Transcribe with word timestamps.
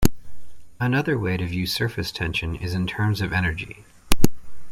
Another 0.79 1.15
way 1.15 1.37
to 1.37 1.45
view 1.45 1.67
surface 1.67 2.11
tension 2.11 2.55
is 2.55 2.73
in 2.73 2.87
terms 2.87 3.21
of 3.21 3.31
energy. 3.31 3.85